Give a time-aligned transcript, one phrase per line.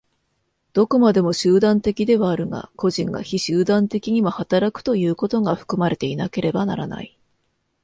[0.73, 7.19] どこまでも集団的ではあるが、個人が非集団的にも働くということが含まれていなければならない。